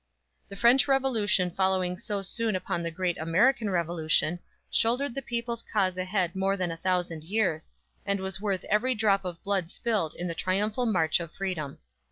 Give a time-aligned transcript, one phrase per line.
[0.49, 4.39] The French Revolution following so soon upon the great American Revolution,
[4.71, 7.69] shouldered the people's cause ahead more than a thousand years,
[8.03, 11.77] and was worth every drop of blood spilled in the triumphal march of freedom!